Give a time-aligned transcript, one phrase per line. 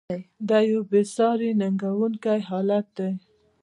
[0.49, 3.11] دا یوه بې ساري ننګونکی حالت دی.